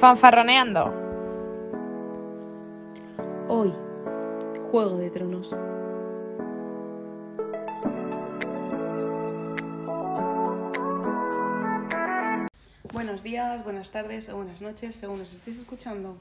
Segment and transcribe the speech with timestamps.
[0.00, 0.92] Fanfarroneando.
[3.48, 3.72] Hoy,
[4.70, 5.56] Juego de Tronos.
[12.92, 16.16] Buenos días, buenas tardes o buenas noches, según nos estéis escuchando.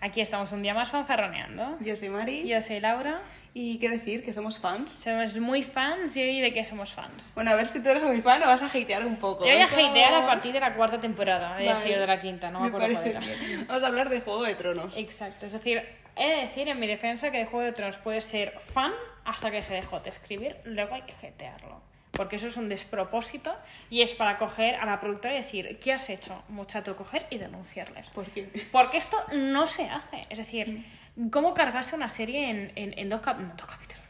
[0.00, 1.76] Aquí estamos un día más fanfarroneando.
[1.80, 2.48] Yo soy Mari.
[2.48, 3.20] Yo soy Laura.
[3.52, 4.92] Y qué decir, que somos fans.
[4.92, 7.32] Somos muy fans y hoy de qué somos fans.
[7.34, 9.44] Bueno, a ver si tú eres muy fan o vas a hatear un poco.
[9.44, 11.80] Yo voy a hatear a partir de la cuarta temporada, es Vale.
[11.80, 13.20] decir, de la quinta, no me, Me acuerdo cuál era.
[13.66, 14.96] Vamos a hablar de Juego de Tronos.
[14.96, 15.82] Exacto, es decir,
[16.16, 18.92] he de decir en mi defensa que de Juego de Tronos puede ser fan
[19.24, 21.82] hasta que se dejó de escribir, luego hay que jetearlo.
[22.12, 23.54] Porque eso es un despropósito
[23.88, 26.96] y es para coger a la productora y decir, ¿qué has hecho, muchacho?
[26.96, 28.08] Coger y denunciarles.
[28.08, 28.48] ¿Por qué?
[28.72, 30.22] Porque esto no se hace.
[30.28, 30.84] Es decir,
[31.30, 34.00] ¿cómo cargarse una serie en, en, en dos, cap- no, dos capítulos?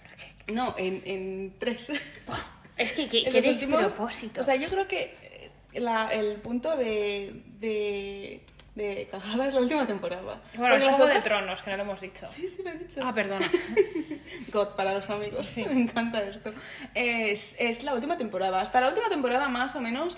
[0.48, 1.92] no, es en, en tres.
[2.76, 4.40] Es que, que, que últimos- despropósito.
[4.40, 5.14] O sea, yo creo que
[5.74, 8.40] la- el punto de, de,
[8.74, 10.40] de cagada es la última temporada.
[10.54, 12.26] bueno, es Juego de Tronos, que no lo hemos dicho.
[12.28, 13.00] Sí, sí, lo he dicho.
[13.02, 13.46] Ah, perdona.
[14.52, 15.46] God para los amigos.
[15.48, 15.64] Sí.
[15.68, 16.52] Me encanta esto.
[16.94, 18.60] Es, es la última temporada.
[18.60, 20.16] Hasta la última temporada, más o menos,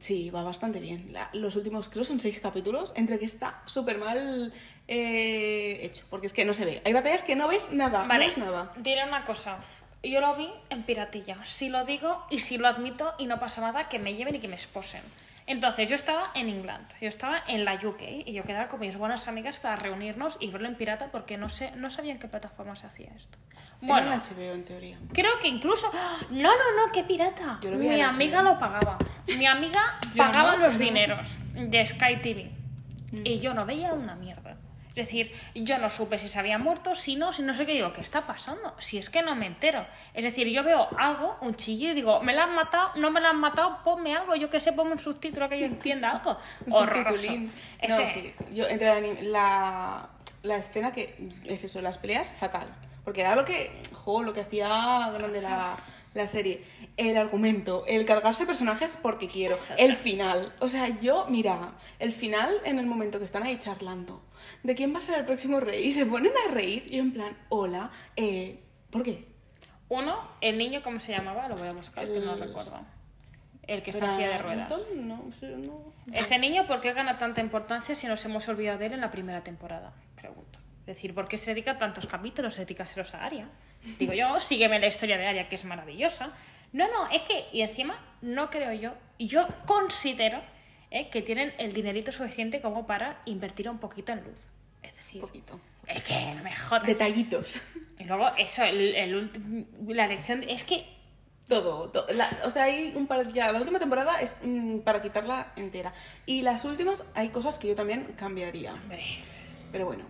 [0.00, 1.12] sí, va bastante bien.
[1.12, 4.52] La- los últimos, creo, son seis capítulos, entre que está súper mal
[4.88, 6.82] eh, hecho, porque es que no se ve.
[6.84, 8.72] Hay batallas que no ves nada, no Vale, ves nada.
[8.76, 9.58] diré una cosa.
[10.02, 11.44] Yo lo vi en piratilla.
[11.44, 14.38] Si lo digo y si lo admito y no pasa nada, que me lleven y
[14.38, 15.02] que me esposen.
[15.48, 18.98] Entonces, yo estaba en England, yo estaba en la UK y yo quedaba con mis
[18.98, 22.28] buenas amigas para reunirnos y verlo en pirata porque no sé, no sabía en qué
[22.28, 23.38] plataforma se hacía esto.
[23.80, 24.98] Bueno, en HBO, en teoría.
[25.12, 25.90] Creo que incluso.
[25.94, 26.18] ¡Ah!
[26.30, 27.58] No, no, no, qué pirata.
[27.62, 28.44] Yo lo vi Mi en amiga HBO.
[28.52, 28.98] lo pagaba.
[29.38, 30.66] Mi amiga pagaba no.
[30.66, 32.50] los dineros de Sky TV.
[33.12, 33.20] Mm.
[33.24, 34.56] Y yo no veía una mierda.
[34.98, 37.72] Es decir, yo no supe si se había muerto, si no, si no sé qué
[37.74, 38.74] digo, ¿qué está pasando?
[38.78, 39.86] Si es que no me entero.
[40.12, 42.90] Es decir, yo veo algo, un chillo y digo, ¿me la han matado?
[42.96, 43.78] ¿No me la han matado?
[43.84, 46.36] Ponme algo, yo que sé, ponme un subtítulo que yo entienda algo.
[46.70, 47.32] Horroroso.
[47.80, 48.34] Es No, que- sí.
[48.52, 48.88] Yo, entre
[49.22, 50.08] la, la,
[50.42, 52.66] la escena que es eso, las peleas, fatal.
[53.08, 54.68] Porque era lo que, jo, lo que hacía
[55.14, 55.76] grande la,
[56.12, 56.62] la serie.
[56.98, 59.56] El argumento, el cargarse personajes porque quiero.
[59.78, 60.52] El final.
[60.60, 64.20] O sea, yo, mira, el final en el momento que están ahí charlando.
[64.62, 65.86] ¿De quién va a ser el próximo rey?
[65.86, 69.24] Y se ponen a reír y yo en plan, hola, eh, ¿por qué?
[69.88, 71.48] Uno, el niño, ¿cómo se llamaba?
[71.48, 72.78] Lo voy a buscar, que no El- recuerdo.
[73.66, 74.70] El que está en silla de ruedas.
[74.96, 75.94] No, sí, no.
[76.12, 79.10] Ese niño, ¿por qué gana tanta importancia si nos hemos olvidado de él en la
[79.10, 79.94] primera temporada?
[80.14, 80.47] Pregunto.
[80.88, 82.56] Es decir, ¿por qué se dedica tantos capítulos?
[82.56, 83.46] Dedícaselos a Aria.
[83.98, 86.32] Digo yo, sígueme la historia de Aria, que es maravillosa.
[86.72, 90.40] No, no, es que, y encima, no creo yo, y yo considero
[90.90, 94.40] eh, que tienen el dinerito suficiente como para invertir un poquito en luz.
[94.82, 95.60] Es decir, Un poquito.
[95.86, 96.86] es que no me jodas.
[96.86, 97.60] Detallitos.
[97.98, 100.86] Y luego, eso, el, el la lección, es que
[101.48, 105.02] Todo, to- la- o sea, hay un par, ya, la última temporada es mm, para
[105.02, 105.92] quitarla entera.
[106.24, 108.72] Y las últimas hay cosas que yo también cambiaría.
[108.72, 109.02] Hombre,
[109.72, 110.04] Pero bueno,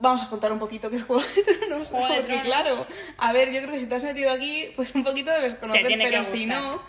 [0.00, 1.88] vamos a contar un poquito qué es Juego de Tronos.
[1.88, 2.46] Juego de porque Tronos.
[2.46, 2.86] claro,
[3.18, 5.86] a ver, yo creo que si te has metido aquí, pues un poquito debes conocer,
[5.86, 6.82] pero si no,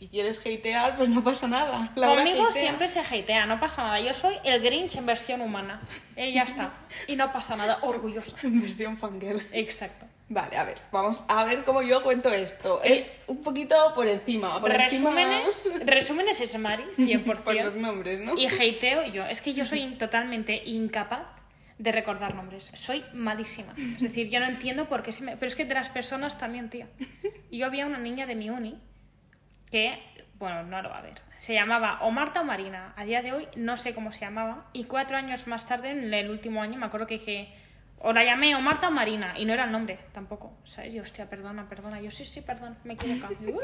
[0.00, 1.90] y quieres hatear, pues no pasa nada.
[1.94, 2.62] Laura Conmigo hatea.
[2.62, 4.00] siempre se hatea, no pasa nada.
[4.00, 5.82] Yo soy el Grinch en versión humana.
[6.16, 6.72] Y ya está.
[7.06, 8.34] Y no pasa nada, orgullosa.
[8.42, 9.42] En versión fangirl.
[9.52, 10.06] Exacto.
[10.30, 12.80] Vale, a ver, vamos a ver cómo yo cuento esto.
[12.82, 14.58] Es un poquito por encima.
[14.60, 15.78] Por Resúmenes, encima...
[15.84, 17.42] resúmenes es Mari, 100%.
[17.42, 18.38] Por los nombres, ¿no?
[18.38, 19.26] Y hateo yo.
[19.26, 21.39] Es que yo soy totalmente incapaz
[21.80, 22.70] de recordar nombres.
[22.74, 23.72] Soy malísima.
[23.76, 25.36] Es decir, yo no entiendo por qué se me...
[25.38, 26.88] Pero es que de las personas también, tía.
[27.50, 28.78] Yo había una niña de mi uni
[29.70, 29.98] que,
[30.34, 31.22] bueno, no lo va a ver.
[31.38, 32.92] Se llamaba o Marta o Marina.
[32.96, 34.68] A día de hoy no sé cómo se llamaba.
[34.74, 37.54] Y cuatro años más tarde, en el último año, me acuerdo que dije...
[38.02, 39.34] O la llamé o Marta o Marina.
[39.36, 40.52] Y no era el nombre tampoco.
[40.64, 40.94] ¿Sabes?
[40.94, 42.00] Yo, hostia, perdona, perdona.
[42.00, 42.76] Yo, sí, sí, perdón.
[42.84, 43.60] Me uy,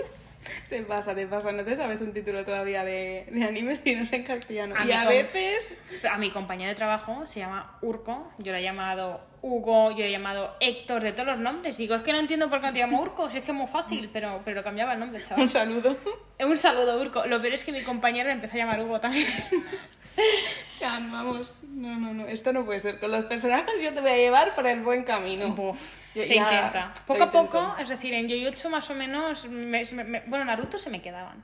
[0.68, 1.52] Te pasa, te pasa.
[1.52, 4.74] No te sabes un título todavía de, de animes y no sé en castellano.
[4.78, 5.78] A y a veces...
[6.10, 10.08] A mi compañero de trabajo se llama Urco, yo le he llamado Hugo, yo le
[10.08, 11.78] he llamado Héctor, de todos los nombres.
[11.78, 13.56] Digo, es que no entiendo por qué no te llamo Urco, si es que es
[13.56, 15.48] muy fácil, pero, pero cambiaba el nombre, Un chaval.
[15.50, 15.96] saludo.
[16.40, 17.26] Un saludo, Urco.
[17.26, 19.26] Lo peor es que mi compañero le empezó a llamar Hugo también.
[20.80, 21.50] Vamos.
[21.62, 22.26] No, no, no.
[22.26, 22.98] Esto no puede ser.
[23.00, 25.48] Con los personajes yo te voy a llevar por el buen camino.
[25.50, 25.78] Buf,
[26.26, 26.94] se intenta.
[27.06, 30.78] Poco a poco, es decir, en Yoyotsu más o menos, me- me- me- bueno, Naruto
[30.78, 31.42] se me quedaban.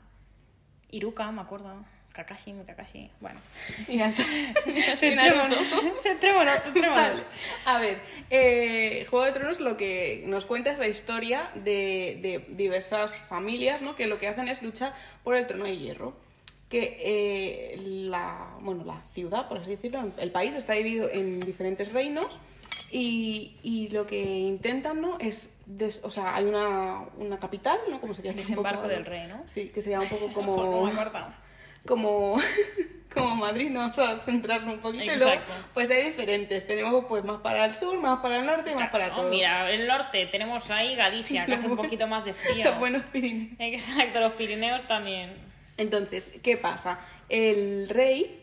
[0.91, 1.85] Iruka, me acuerdo.
[2.13, 3.41] Kakashi, mi Kakashi, bueno.
[3.89, 4.23] Y ya está.
[7.65, 12.45] A ver, eh, Juego de Tronos lo que nos cuenta es la historia de, de
[12.55, 13.95] diversas familias, ¿no?
[13.95, 14.93] Que lo que hacen es luchar
[15.25, 16.15] por el trono de hierro.
[16.73, 21.93] Que eh, la, bueno, la ciudad, por así decirlo, el país está dividido en diferentes
[21.93, 22.39] reinos
[22.91, 25.19] y, y lo que intentan, ¿no?
[25.19, 28.01] Es, des- o sea, hay una, una capital, ¿no?
[28.01, 29.43] Como sería aquí un Desembarco poco- del rey, ¿no?
[29.47, 30.91] Sí, que sería un poco como
[31.87, 32.39] como
[33.13, 35.05] como Madrid, no vamos a centrarnos un poquito.
[35.05, 35.53] Y luego, Exacto.
[35.75, 36.67] pues hay diferentes.
[36.67, 39.29] Tenemos pues más para el sur, más para el norte y más para No, todo.
[39.31, 42.65] mira, el norte tenemos ahí Galicia, que hace un poquito más de frío.
[42.65, 43.57] Los buenos Pirineos.
[43.59, 45.52] Exacto, los Pirineos también.
[45.77, 47.01] Entonces, ¿qué pasa?
[47.29, 48.43] El rey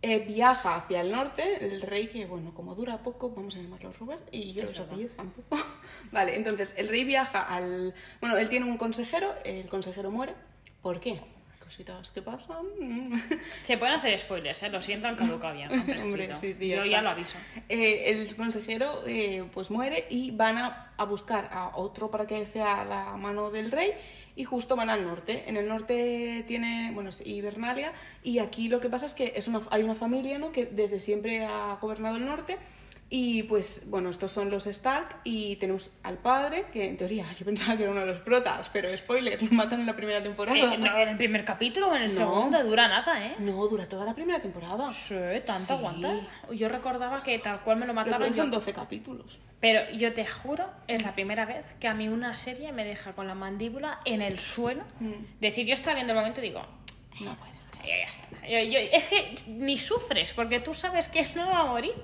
[0.00, 3.92] eh, viaja hacia el norte, el rey que, bueno, como dura poco, vamos a llamarlo
[3.98, 5.58] Robert, y yo los apellidos tampoco.
[6.12, 7.94] vale, entonces, el rey viaja al...
[8.20, 10.34] Bueno, él tiene un consejero, el consejero muere.
[10.82, 11.20] ¿Por qué?
[11.58, 12.64] Cositas que pasan.
[13.64, 14.70] Se pueden hacer spoilers, ¿eh?
[14.70, 15.66] Lo siento, han caducado ya.
[15.66, 16.04] han prescrito.
[16.04, 16.90] Hombre, sí, sí, ya Yo está.
[16.92, 17.36] ya lo aviso.
[17.68, 22.46] Eh, el consejero eh, pues muere y van a, a buscar a otro para que
[22.46, 23.92] sea la mano del rey
[24.38, 25.42] y justo van al norte.
[25.48, 27.92] En el norte tiene, bueno, es Hibernalia
[28.22, 30.52] y aquí lo que pasa es que es una, hay una familia ¿no?
[30.52, 32.56] que desde siempre ha gobernado el norte
[33.10, 37.44] y pues bueno, estos son los Stark y tenemos al padre, que en teoría yo
[37.46, 40.58] pensaba que era uno de los protas, pero spoiler, lo matan en la primera temporada.
[40.74, 42.14] Eh, no, en el primer capítulo o en el No.
[42.14, 43.34] segundo dura nada, ¿eh?
[43.38, 44.90] No, dura toda la primera temporada.
[44.90, 45.14] Sí,
[45.46, 45.72] tanto Sí.
[45.72, 46.12] aguanta.
[46.52, 48.26] Yo recordaba que tal cual me lo mataron.
[48.28, 49.38] que son yo- 12 capítulos.
[49.60, 53.14] Pero yo te juro, es la primera vez que a mí una serie me deja
[53.14, 54.84] con la mandíbula en el suelo.
[55.00, 55.40] Mm.
[55.40, 56.60] Decir, yo estaba viendo el momento y digo,
[57.20, 57.74] No puede ser.
[57.84, 58.46] ya está.
[58.46, 61.94] Yo- yo- es que ni sufres, porque tú sabes que no va a morir.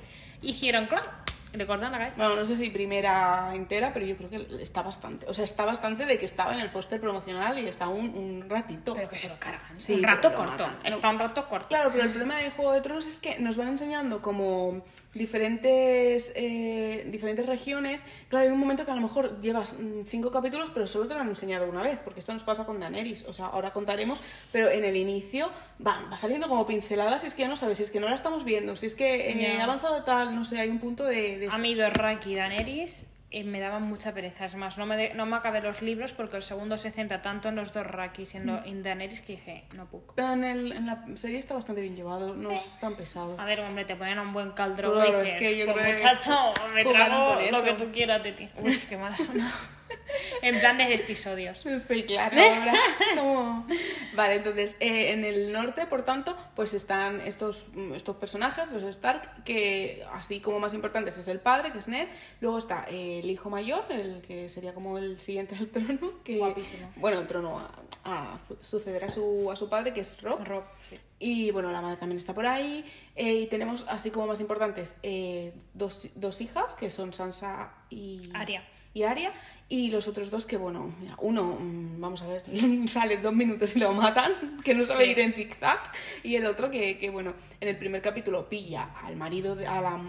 [0.44, 1.10] Hicieron, claro,
[1.52, 2.16] le cortan la cabeza.
[2.16, 5.26] Bueno, no sé si primera entera, pero yo creo que está bastante.
[5.28, 8.48] O sea, está bastante de que estaba en el póster promocional y está un, un
[8.48, 8.94] ratito.
[8.94, 9.78] Pero que se lo cargan.
[9.78, 10.66] Sí, un rato corto.
[10.82, 11.68] Está un rato corto.
[11.68, 14.82] Claro, pero el problema de Juego de Tronos es que nos van enseñando como
[15.14, 18.04] diferentes, eh, diferentes regiones.
[18.28, 21.14] Claro, hay un momento que a lo mejor llevas mm, cinco capítulos, pero solo te
[21.14, 23.24] lo han enseñado una vez, porque esto nos pasa con Daenerys.
[23.26, 24.22] O sea, ahora contaremos,
[24.52, 25.50] pero en el inicio
[25.84, 28.08] va, va saliendo como pinceladas, si es que ya no sabes, si es que no
[28.08, 29.60] la estamos viendo, si es que eh, Ya.
[29.60, 31.38] ha avanzado tal, no sé, hay un punto de...
[31.38, 33.06] de- A mí Dorraki y Daenerys
[33.38, 34.44] eh, me daban mucha pereza.
[34.44, 37.20] Es más, no me, de- no me acabé los libros porque el segundo se centra
[37.22, 38.60] tanto en los Dorrakis y en, Mm.
[38.64, 40.04] en Daenerys que dije, no puedo.
[40.14, 43.38] Pero en, el- en la serie está bastante bien llevado, no es tan pesado.
[43.40, 45.86] A ver, hombre, te ponen a un buen caldro Claro, es que yo "Pues, creo
[45.86, 47.64] que muchacho, me jugaron trago lo eso".
[47.64, 48.48] que tú quieras de ti.
[48.62, 49.50] Uy, qué mala suena.
[50.42, 51.64] en plan de episodios.
[51.86, 52.72] Sí, claro, ahora.
[53.16, 53.66] como-
[54.14, 58.82] Vale, entonces, eh, en el norte, por tanto, pues están estos, mm, estos personajes, los
[58.84, 62.06] Stark, que así como más importantes es el padre, que es Ned,
[62.40, 66.38] luego está eh, el hijo mayor, el que sería como el siguiente al trono, que...
[66.38, 66.92] Guapísimo.
[66.96, 67.70] Bueno, el trono a,
[68.04, 70.44] a suceder a su, a su padre, que es Rob.
[70.44, 70.98] Rob, sí.
[71.18, 72.84] Y bueno, la madre también está por ahí.
[73.16, 78.30] eh, y tenemos, así como más importantes, eh, dos, dos hijas, que son Sansa y
[78.34, 78.62] Arya.
[78.94, 79.32] Y Arya.
[79.66, 82.42] Y los otros dos que, bueno, mira, uno, mm, vamos a ver,
[82.88, 85.10] sale dos minutos y lo matan, que no sabe Sí.
[85.12, 85.80] ir en zigzag.
[86.22, 89.80] Y el otro que, que, bueno, en el primer capítulo pilla al marido, de- a
[89.80, 90.00] la,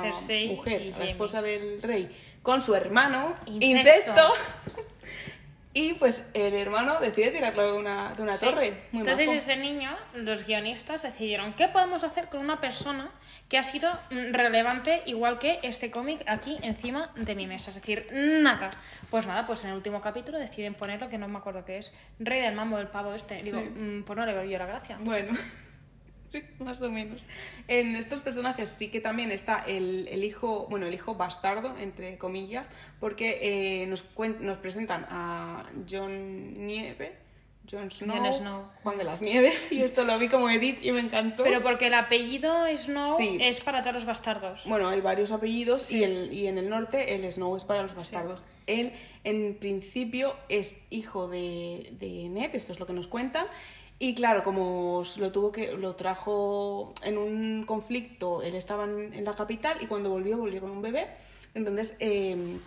[0.00, 2.10] Cersei mujer, a la esposa del rey,
[2.42, 3.68] con su hermano, Incesto.
[3.78, 4.32] incesto.
[5.78, 8.46] Y pues el hermano decide tirarlo de una, de una Sí.
[8.46, 8.70] torre.
[8.92, 9.36] Muy Entonces majo.
[9.38, 13.10] ese niño, los guionistas decidieron, ¿qué podemos hacer con una persona
[13.50, 17.68] que ha sido mm, relevante igual que este cómic aquí encima de mi mesa?
[17.72, 18.70] Es decir, nada.
[19.10, 21.92] Pues nada, pues en el último capítulo deciden ponerlo, que no me acuerdo qué es,
[22.18, 23.42] Rey del Mambo del Pavo este.
[23.42, 23.66] Digo, Sí.
[23.68, 24.96] mm, pues no le veo yo la gracia.
[25.00, 25.34] Bueno,
[26.30, 27.24] sí, más o menos.
[27.68, 32.18] En estos personajes sí que también está el, el hijo, bueno, el hijo bastardo, entre
[32.18, 32.70] comillas,
[33.00, 33.38] porque
[33.82, 37.16] eh, nos, cuen- nos presentan a John Nieve,
[37.68, 38.64] Jon Snow, Jon Snow.
[38.84, 41.42] Juan de las Nieves, y esto lo vi como Edith y me encantó.
[41.42, 43.38] Pero porque el apellido Snow Sí.
[43.40, 44.62] es para todos los bastardos.
[44.66, 47.94] Bueno, hay varios apellidos y, el, y en el norte el Snow es para los
[47.96, 48.44] bastardos.
[48.68, 48.92] Él,
[49.24, 53.46] en principio, es hijo de, de Ned, esto es lo que nos cuentan.
[53.98, 59.24] Y claro, como lo tuvo que lo trajo en un conflicto, él estaba en, en
[59.24, 61.06] la capital y cuando volvió, volvió con un bebé.
[61.54, 62.58] Entonces, eh,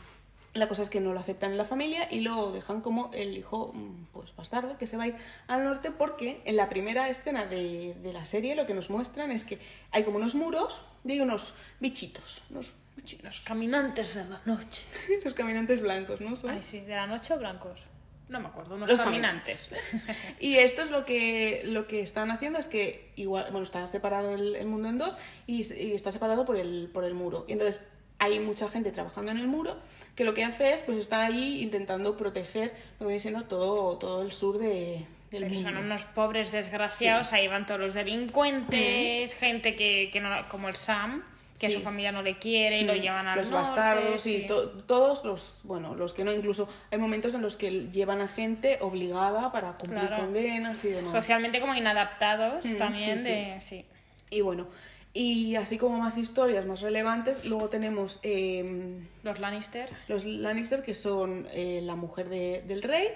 [0.56, 3.38] la cosa es que no lo aceptan en la familia y lo dejan como el
[3.38, 5.16] hijo mm, pues bastardo que se va a ir
[5.48, 9.30] al norte porque en la primera escena de, de la serie lo que nos muestran
[9.32, 9.60] es que
[9.92, 14.84] hay como unos muros y hay unos bichitos, unos bichitos, Los caminantes de la noche.
[15.24, 16.36] los caminantes blancos, ¿no?
[16.36, 17.86] Son- Ay, sí, de la noche o blancos.
[18.30, 19.70] No me acuerdo, unos Los caminantes.
[20.40, 24.36] Y esto es lo que, lo que están haciendo, es que igual, bueno, está separado
[24.36, 25.18] el, el mundo en dos
[25.48, 25.62] y,
[25.94, 27.46] está separado por el, por el muro.
[27.48, 27.84] Y entonces
[28.20, 29.78] hay mucha gente trabajando en el muro
[30.16, 33.98] que lo que hace es pues estar ahí intentando proteger lo que viene siendo todo,
[33.98, 35.82] todo el sur de, del Pero son mundo.
[35.88, 41.24] unos pobres desgraciados, ahí van todos los delincuentes, gente que, que no, como el Sam,
[41.60, 41.76] que Sí.
[41.76, 44.70] su familia no le quiere y lo Mm, llevan al los norte, bastardos y to-
[44.84, 48.78] todos los bueno los que no incluso hay momentos en los que llevan a gente
[48.82, 50.24] obligada para cumplir Claro.
[50.24, 53.58] condenas y demás Socialmente como inadaptados Mm, también sí, de...
[53.62, 53.86] Sí.
[54.30, 54.68] y bueno
[55.14, 59.90] y así como más historias más relevantes luego tenemos em, Los Lannister.
[60.08, 63.08] Los Lannister, que son eh, la mujer de- del rey,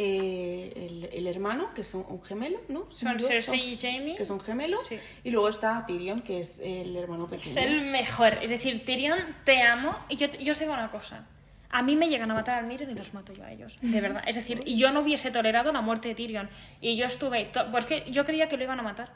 [0.00, 2.86] eh, el, el hermano, que es un, gemelo, ¿no?
[2.88, 4.14] Son Cersei y Jaime.
[4.14, 4.86] Que son gemelos.
[4.86, 4.96] Sí.
[5.24, 7.66] Y luego está Tyrion, que es el hermano Es pequeño.
[7.66, 8.34] el mejor.
[8.40, 9.98] Es decir, Tyrion, te amo.
[10.08, 11.26] Y yo, yo os digo una cosa.
[11.70, 13.76] A mí me llegan a matar al Miren y los mato yo a ellos.
[13.82, 14.22] De verdad.
[14.24, 16.48] Es decir, yo no hubiese tolerado la muerte de Tyrion.
[16.80, 17.50] Y yo estuve...
[17.72, 19.10] Porque yo creía que lo iban a matar.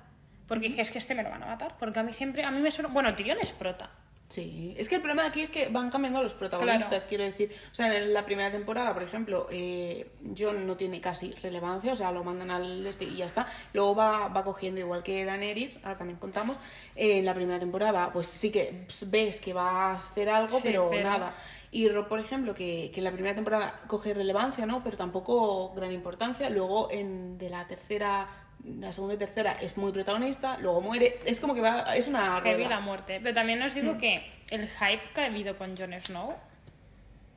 [0.49, 1.77] Porque dije, es que este me lo van a matar.
[1.79, 2.45] Porque a mí siempre...
[2.45, 2.89] A mí me suena...
[2.93, 3.91] Bueno, Tyrion es prota.
[4.33, 7.05] Sí, es que el problema aquí es que van cambiando los protagonistas, Claro.
[7.09, 7.55] quiero decir.
[7.71, 11.97] O sea, en la primera temporada, por ejemplo, eh, Jon no tiene casi relevancia, o
[11.97, 13.47] sea, lo mandan al este y ya está.
[13.75, 16.57] Luego va, va cogiendo, igual que Daenerys, ahora también contamos,
[16.97, 20.62] eh, en la primera temporada, pues sí que ves que va a hacer algo, Sí,
[20.65, 21.35] pero, pero- nada.
[21.71, 24.83] Y Rob, por ejemplo, que, que en la primera temporada coge relevancia, ¿no?
[24.83, 26.49] Pero tampoco gran importancia.
[26.49, 28.29] Luego, en de la tercera,
[28.64, 31.19] la segunda y tercera, es muy protagonista, luego muere.
[31.26, 32.69] Es como que va, es una Heavy rueda.
[32.76, 33.21] la muerte.
[33.23, 36.35] Pero también os digo que el hype que ha habido con Jon Snow...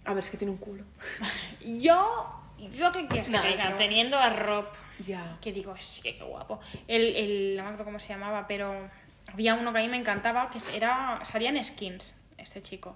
[0.06, 0.84] A ver, es que tiene un culo.
[1.66, 2.42] Yo...
[2.58, 3.76] ¿Yo qué quieres que Nah, no.
[3.76, 4.68] Teniendo a Rob
[5.00, 5.38] Ya.
[5.42, 6.62] que digo, es que qué guapo.
[6.88, 8.90] El, el, no me acuerdo cómo se llamaba, pero
[9.28, 12.96] había uno que a mí me encantaba, que era, salía en Skins, este chico.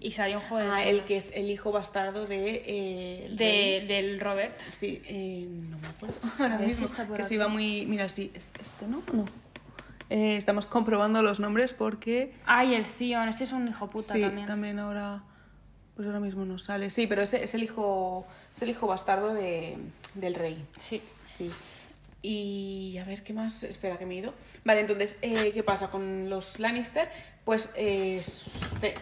[0.00, 0.72] Y salía un juego de...
[0.72, 2.62] Ah, el que es el hijo bastardo de...
[2.66, 4.58] eh, de, del Robert.
[4.70, 6.88] Sí, eh, no me acuerdo ahora si mismo.
[7.14, 7.84] Que se iba muy...
[7.86, 9.02] Mira, sí, es este, ¿no?
[9.12, 9.26] No.
[10.08, 12.32] Eh, estamos comprobando los nombres porque...
[12.46, 14.78] Ay, el Zion, este es un hijo puta sí, también.
[14.78, 15.22] ahora...
[15.94, 16.90] Pues ahora mismo no sale.
[16.90, 19.78] Sí, pero ese es el hijo, es el hijo bastardo de,
[20.14, 20.62] del rey.
[20.78, 21.02] Sí.
[21.26, 21.50] Sí.
[22.20, 23.62] Y a ver, ¿qué más?
[23.62, 24.34] Espera, que me he ido.
[24.64, 27.08] Vale, entonces, eh, ¿qué pasa con los Lannister?
[27.46, 28.20] Pues eh,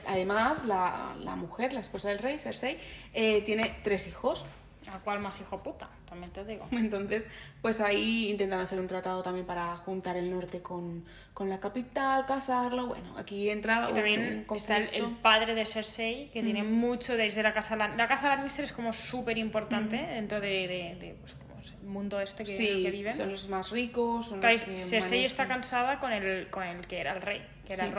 [0.06, 2.78] además la, la mujer, la esposa del rey, Cersei,
[3.14, 4.46] eh, tiene tres hijos.
[4.92, 5.88] ¿A cuál más hijo puta?
[6.06, 6.68] También te digo.
[6.70, 7.24] Entonces,
[7.62, 12.26] pues ahí intentan hacer un tratado también para juntar el norte con, con la capital,
[12.26, 12.88] casarlo.
[12.88, 17.42] Bueno, aquí entra Y también un está el, padre de Cersei, que tiene mucho desde
[17.42, 17.76] la casa...
[17.76, 21.34] Lan- La casa Lannister es como súper importante dentro de, de, de, pues,
[21.80, 23.14] el mundo este que, Sí, que viven.
[23.14, 26.86] son los más ricos, son Claro, los que Cersei está cansada con el, con el
[26.86, 27.90] que era el rey, que era Sí.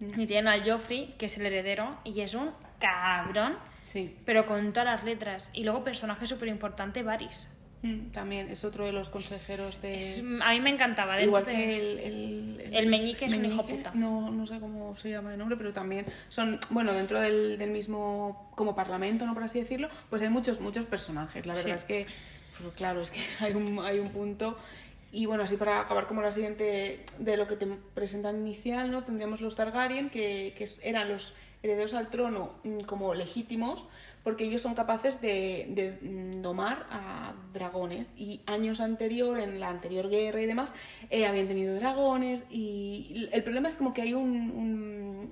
[0.00, 4.72] Y tienen al Joffrey, que es el heredero, y es un cabrón, Sí, pero con
[4.72, 5.50] todas las letras.
[5.54, 7.46] Y luego personaje súper importante, Varys.
[7.82, 9.98] Mm, también es otro de los consejeros de...
[10.00, 11.14] Es- a mí me encantaba.
[11.14, 13.92] dentro Igual de- que el, el, El meñique es un hijo puta.
[13.94, 17.70] No, no sé cómo se llama de nombre, pero también son, bueno, dentro del, del
[17.70, 19.34] mismo, como parlamento, ¿no?
[19.34, 21.46] Por así decirlo, pues hay muchos, muchos personajes.
[21.46, 21.78] La verdad Sí.
[21.78, 22.06] es que,
[22.60, 24.58] pues, claro, es que hay un, hay un punto.
[25.12, 29.04] Y bueno, así para acabar como la siguiente de lo que te presentan inicial, ¿no?
[29.04, 33.86] Tendríamos los Targaryen, que, que eran los herederos al trono mm, como legítimos,
[34.24, 38.10] porque ellos son capaces de, de, mm, domar a dragones.
[38.16, 40.74] Y años anterior, en la anterior guerra y demás,
[41.10, 42.44] eh, habían tenido dragones.
[42.50, 45.30] Y el problema es como que hay un-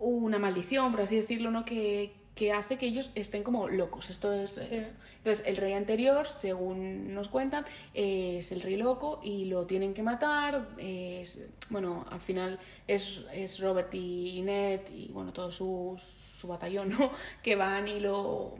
[0.00, 1.64] una maldición, por así decirlo, ¿no?
[1.64, 4.10] Que, que hace que ellos estén como locos.
[4.10, 4.52] Esto es.
[4.52, 4.76] Sí.
[4.76, 7.64] eh, Entonces, el rey anterior, según nos cuentan,
[7.94, 10.68] eh, es el rey loco y lo tienen que matar.
[10.78, 11.40] es-
[11.70, 15.96] bueno, al final es, es Robert y Ned y bueno, todo su,
[16.38, 17.10] su batallón, ¿no?
[17.42, 18.54] Que van y lo,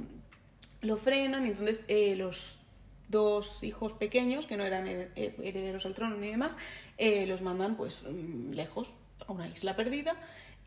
[0.81, 1.47] lo frenan.
[1.47, 2.59] Y entonces, eh, los
[3.09, 6.57] dos hijos pequeños, que no eran her- her- herederos al trono ni demás,
[6.99, 8.91] eh, los mandan pues mm, lejos,
[9.27, 10.17] a una isla perdida.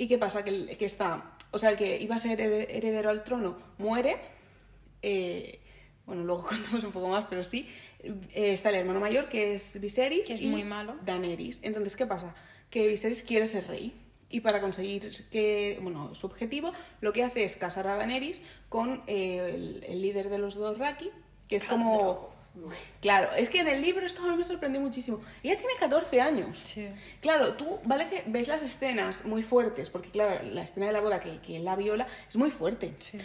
[0.02, 0.44] ¿Y qué pasa?
[0.44, 3.58] Que, el, que está, o sea, el que iba a ser herede- heredero al trono
[3.78, 4.18] muere.
[5.02, 5.60] eh,
[6.08, 7.68] bueno, luego contamos un poco más, pero sí.
[8.04, 10.28] Eh, está el hermano mayor, que es Viserys.
[10.28, 10.96] Que es y muy malo.
[11.06, 11.60] Daenerys.
[11.64, 12.34] Entonces, ¿qué pasa?
[12.72, 13.94] Que Viserys quiere ser rey.
[14.32, 19.04] Y para conseguir que, bueno, su objetivo, lo que hace es casar a Daenerys con
[19.06, 21.12] eh, el, el líder de los dos Raki,
[21.48, 22.34] que es como...
[23.02, 25.22] Claro, es que en el libro esto a mí me sorprendió muchísimo.
[25.42, 26.60] Ella tiene 14 años.
[26.64, 26.88] Sí.
[27.22, 31.02] Claro, tú, vale que ves las escenas muy fuertes, porque claro, la escena de la
[31.02, 32.94] boda que, que la viola es muy fuerte.
[33.00, 33.18] Sí.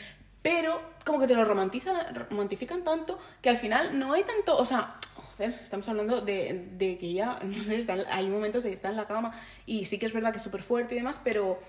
[0.42, 4.64] Pero como que te lo romantiza, romantifican tanto que al final no hay tanto, o
[4.64, 8.68] sea, joder, estamos hablando de, de que ella, no sé, está en- hay momentos de
[8.70, 9.32] que está en la cama
[9.66, 11.60] y sí que es verdad que es súper fuerte y demás, pero,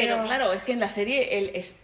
[0.00, 1.80] pero, Pero- claro, es que en la serie él es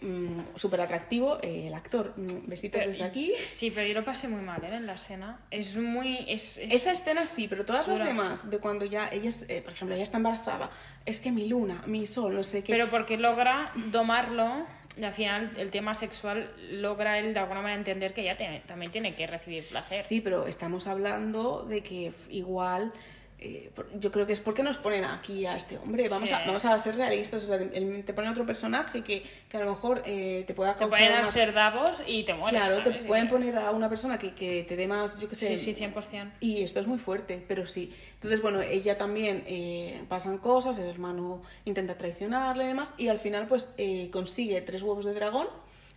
[0.55, 3.33] súper atractivo, eh, el actor, mm, besitos Pero- desde aquí.
[3.47, 4.75] Sí, pero yo lo pasé muy mal ¿eh?
[4.75, 5.39] en la escena.
[5.51, 6.25] Es muy.
[6.27, 8.09] Es, es- Esa escena sí, pero todas las Dura.
[8.09, 10.69] demás, de cuando ya ella, es, eh, por ejemplo, ella está embarazada,
[11.05, 12.73] es que mi luna, mi sol, no sé qué.
[12.73, 14.65] Pero porque logra domarlo
[14.97, 18.61] y al final el tema sexual logra él de alguna manera entender que ella tiene-
[18.65, 20.03] también tiene que recibir placer.
[20.07, 22.91] Sí, pero estamos hablando de que igual.
[23.39, 26.07] Eh, yo creo que es porque nos ponen aquí a este hombre.
[26.09, 26.35] Vamos, Sí.
[26.35, 27.43] a, vamos a ser realistas.
[27.43, 30.73] O sea, el- te ponen otro personaje que, que a lo mejor eh, te pueda
[30.73, 30.99] Te causar.
[30.99, 32.59] pueden más- hacer Davos y te mueres.
[32.59, 35.57] Claro, te pueden poner a una persona que, que te dé más, yo qué sé.
[35.57, 36.31] Sí, sí, 100%.
[36.39, 37.93] Y esto es muy fuerte, pero sí.
[38.15, 43.19] Entonces, bueno, ella también eh, pasan cosas, el hermano intenta traicionarle y demás, y al
[43.19, 45.47] final, pues, eh, consigue tres huevos de dragón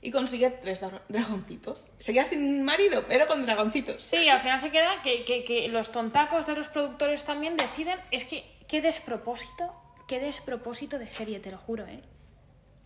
[0.02, 1.84] y consigue tres dra- dragoncitos.
[1.98, 4.02] Se queda sin marido, pero con dragoncitos.
[4.04, 7.98] Sí, al final se queda que, que, que los tontacos de los productores también deciden.
[8.10, 9.74] Es que, qué despropósito,
[10.08, 12.02] qué despropósito de serie, te lo juro, ¿eh?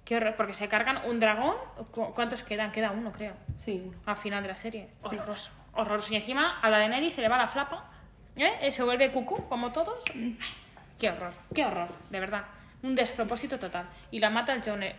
[0.04, 1.56] Qué horror, porque se cargan un dragón.
[1.90, 2.72] ¿cu- ¿Cuántos quedan?
[2.72, 3.34] Queda uno, creo.
[3.56, 3.96] Sí, uno.
[4.04, 4.90] Al final de la serie.
[5.02, 5.50] Horroroso.
[5.72, 6.12] Horroroso.
[6.12, 7.90] Y encima a la de Neri se le va la flapa.
[8.36, 8.52] ¿eh?
[8.60, 10.02] Eh, Se vuelve cucú, como todos.
[10.14, 10.36] Ay,
[10.98, 12.44] Qué horror, qué horror, de verdad.
[12.82, 13.88] Un despropósito total.
[14.10, 14.82] Y la mata el John.
[14.82, 14.94] ay,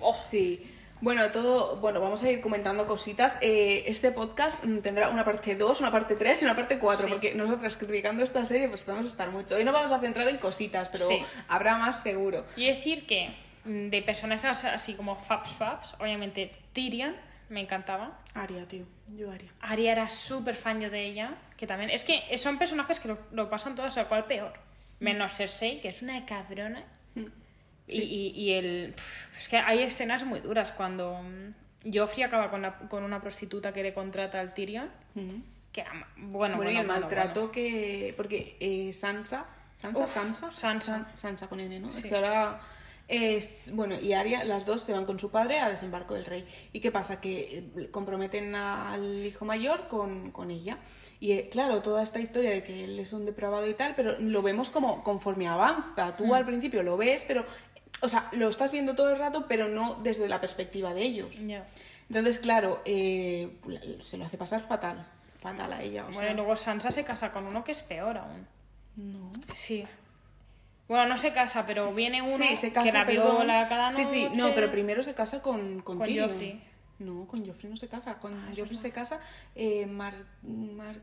[0.00, 0.16] oh.
[0.18, 0.74] Sí.
[1.00, 3.38] Bueno, todo, bueno, vamos a ir comentando cositas.
[3.40, 7.04] Eh, este podcast mm, tendrá una parte 2, una parte 3 y una parte 4,
[7.04, 7.10] Sí.
[7.10, 9.54] porque nosotras criticando esta serie pues vamos a estar mucho.
[9.54, 11.22] Hoy no vamos a centrar en cositas, pero Sí.
[11.46, 12.44] habrá más seguro.
[12.56, 13.28] Y decir que
[13.64, 17.14] mm, de personajes así como Fabs Fabs, obviamente Tyrion
[17.48, 18.18] me encantaba.
[18.34, 18.84] Aria, tío.
[19.16, 19.50] Yo Aria.
[19.60, 21.90] Arya era súper fan yo de ella, que también...
[21.90, 24.52] Es que son personajes que lo, lo pasan todos a cual peor.
[25.00, 26.84] Menos Cersei, que es una cabrona.
[27.88, 28.94] Y, y- y el...
[29.38, 33.72] es que hay escenas muy duras cuando mm, Joffrey acaba con, la- con una prostituta
[33.72, 34.90] que le contrata al Tyrion.
[35.72, 38.14] Que era bueno, Bueno, y el bueno, maltrato que.
[38.16, 39.46] Porque eh, Sansa.
[39.76, 40.04] ¿Sansa?
[40.04, 40.52] Uf, ¿Sansa?
[40.52, 40.84] Sansa.
[40.84, 41.88] San- Sansa con N, ¿no?
[41.88, 42.60] Es que ahora.
[43.06, 46.46] Es, bueno, y Aria, las dos se van con su padre a desembarco del rey.
[46.74, 47.22] ¿Y qué pasa?
[47.22, 50.76] Que eh, comprometen al hijo mayor con, con ella.
[51.18, 54.18] Y eh, claro, toda esta historia de que él es un depravado y tal, pero
[54.20, 56.08] lo vemos como conforme avanza.
[56.10, 56.16] Mm.
[56.18, 57.46] Tú al principio lo ves, pero.
[58.00, 61.40] O sea, lo estás viendo todo el rato, pero no desde la perspectiva de ellos.
[61.46, 61.66] Ya.
[62.08, 63.56] Entonces, claro, eh,
[64.00, 65.06] se lo hace pasar fatal.
[65.40, 66.02] Fatal a ella.
[66.02, 68.46] O Bueno, sea, y luego Sansa se casa con uno que es peor aún.
[68.96, 69.32] no.
[69.54, 69.86] Sí.
[70.88, 73.98] Bueno, no se casa, pero viene uno Sí, se casa, que la viola cada Sí,
[74.04, 74.10] noche.
[74.10, 76.08] sí, no, pero primero se casa con, con, Con.
[76.08, 76.64] Joffrey.
[76.98, 78.18] No, con Joffrey no se casa.
[78.18, 79.20] Con Joffrey se casa
[79.54, 80.14] eh, Mar...
[80.42, 80.96] Mar...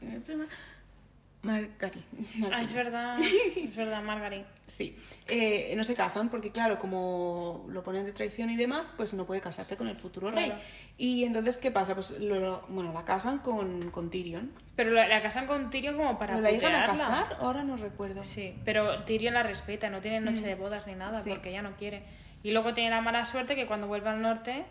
[1.46, 2.04] Margari.
[2.52, 3.18] Ah, es verdad,
[3.56, 4.46] es verdad, Margaret.
[4.68, 4.98] Sí,
[5.28, 9.26] eh, no se casan porque, claro, como lo ponen de traición y demás, pues no
[9.26, 10.46] puede casarse con el futuro rey.
[10.48, 10.62] Claro.
[10.98, 11.94] Y entonces, ¿qué pasa?
[11.94, 14.52] Pues, lo, lo- bueno, la casan con, con Tyrion.
[14.76, 17.16] Pero la, la casan con Tyrion como para ¿Pero la llegan a putearla.
[17.16, 17.38] casar?
[17.40, 18.24] Ahora no recuerdo.
[18.24, 21.24] Sí, pero Tyrion la respeta, no tiene noche de bodas ni nada, Mm.
[21.24, 21.30] Sí.
[21.30, 22.04] porque ella no quiere.
[22.44, 24.66] Y luego tiene la mala suerte que cuando vuelve al norte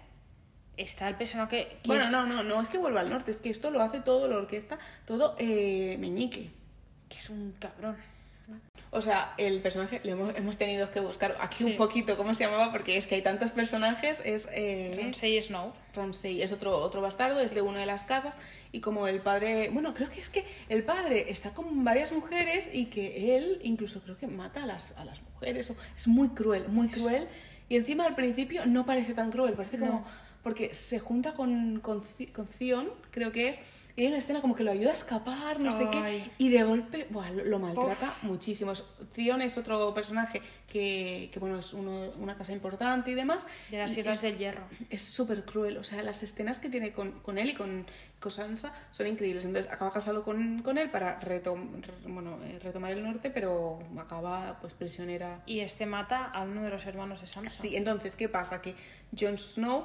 [0.77, 3.31] está el personaje que, que Bueno, es, no, no, no es que vuelva al norte,
[3.31, 6.51] es que esto lo hace todo, la orquesta, todo eh, Meñique.
[7.09, 7.97] Que es un cabrón.
[8.91, 11.65] O sea, el personaje, le hemos, hemos tenido que buscar aquí Sí.
[11.65, 14.21] un poquito cómo se llamaba, porque es que hay tantos personajes.
[14.25, 15.73] Es eh, Ramsay Snow.
[15.95, 18.37] Ramsay, es otro, otro bastardo, es de una de las casas.
[18.71, 22.69] Y como el padre, bueno, creo que es que el padre está con varias mujeres
[22.73, 25.71] y que él incluso creo que mata a las, a las mujeres.
[25.71, 27.27] o- es muy cruel, muy cruel.
[27.69, 29.93] Y encima al principio no parece tan cruel, parece como.
[29.93, 30.05] No.
[30.43, 33.61] Porque se junta con, con, con Zion, creo que es.
[33.97, 36.31] Y hay una escena como que lo ayuda a escapar, no sé qué.
[36.39, 38.73] Y de golpe, buah, lo, lo maltrata muchísimo.
[38.73, 43.47] Es- Theon es otro personaje que, que, bueno, es uno- una casa importante y demás.
[43.71, 44.65] De las y Islas del Hierro.
[44.91, 45.77] es súper cruel.
[45.77, 47.87] O sea, las escenas que tiene con, con él y con,
[48.19, 49.45] con Sansa son increíbles.
[49.45, 53.79] Entonces acaba casado con, con él para retom- re- bueno, eh, retomar el norte, pero
[53.97, 55.43] acaba pues prisionera.
[55.47, 57.51] Y este mata a uno de los hermanos de Sansa.
[57.63, 58.61] Sí, entonces, ¿qué pasa?
[58.61, 58.75] Que
[59.17, 59.85] Jon Snow,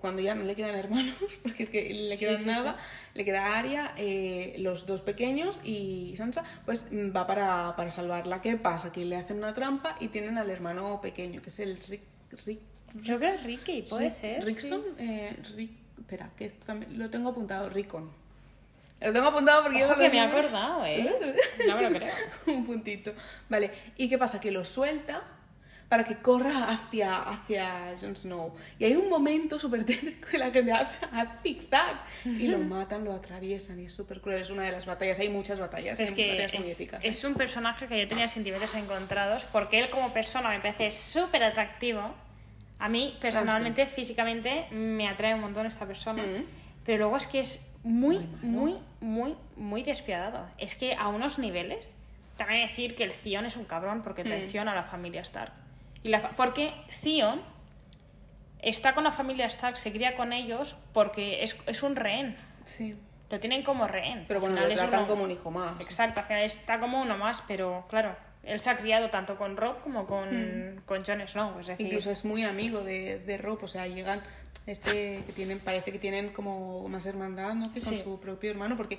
[0.00, 2.76] cuando ya no le quedan hermanos, porque es que le Sí, quedan sí, nada,
[3.14, 8.40] le queda Arya, eh, los dos pequeños y Sansa, pues mm, va para, para salvarla.
[8.40, 8.92] ¿Qué pasa?
[8.92, 12.02] Que le hacen una trampa y tienen al hermano pequeño, que es el Rick...
[12.44, 12.60] Rick
[13.04, 14.44] Creo que es Ricky, puede Rick- ser.
[14.44, 14.88] Rickson, sí.
[14.98, 18.08] eh, Rick, espera, que también lo tengo apuntado, Rickon.
[19.00, 21.12] Lo tengo apuntado porque yo Ojo no que me he acordado, ¿eh?
[21.68, 22.12] No me lo creo.
[22.46, 23.12] Un puntito.
[23.48, 24.38] Vale, ¿y qué pasa?
[24.40, 25.22] Que lo suelta
[25.88, 28.54] para que corra hacia, hacia Jon Snow.
[28.78, 32.58] Y hay un momento súper tétrico en la que le hace a zigzag y lo
[32.58, 34.40] matan, lo atraviesan y es súper cruel.
[34.40, 37.04] Es una de las batallas, hay muchas batallas, Es hay que batallas muy es, épicas.
[37.04, 41.44] es un personaje que yo tenía sentimientos encontrados porque él como persona me parece súper
[41.44, 42.14] atractivo.
[42.78, 46.22] A mí, personalmente, físicamente, me atrae un montón esta persona.
[46.22, 46.44] Mm.
[46.84, 50.44] Pero luego es que es muy, Muy muy, muy, muy despiadado.
[50.58, 51.96] Es que a unos niveles,
[52.36, 54.26] también decir que el Theon es un cabrón porque Mm.
[54.26, 55.52] traiciona a la familia Stark.
[56.04, 57.42] Y la fa- porque Theon
[58.60, 62.36] está con la familia Stark, se cría con ellos porque es, es un rehén.
[62.64, 62.94] Sí.
[63.30, 64.24] Lo tienen como rehén.
[64.28, 65.80] Pero Al bueno, final lo es tratan uno- como un hijo más.
[65.80, 69.56] Exacto, al final está como uno más, pero claro, él se ha criado tanto con
[69.56, 71.58] Rob como con, con Jon Snow.
[71.58, 71.88] Es decir, Hmm.
[71.88, 74.22] Incluso es muy amigo de, de Rob, o sea, llegan
[74.66, 77.64] este que tienen, parece que tienen como más hermandad, ¿no?
[77.72, 78.02] Que con Sí.
[78.02, 78.98] su propio hermano, porque